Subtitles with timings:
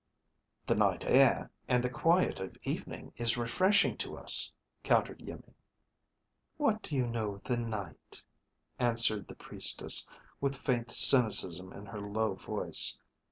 [0.65, 5.53] "The night air and the quiet of evening is refreshing to us," countered Iimmi.
[6.57, 8.23] "What do you know of the night,"
[8.79, 10.09] answered the priestess
[10.39, 12.97] with faint cynicism in her low voice.